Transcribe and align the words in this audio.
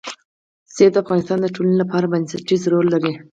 منی 0.75 0.87
د 0.91 0.95
افغانستان 1.03 1.37
د 1.41 1.47
ټولنې 1.55 1.75
لپاره 1.81 2.11
بنسټيز 2.13 2.61
رول 2.71 2.87
لري. 2.93 3.13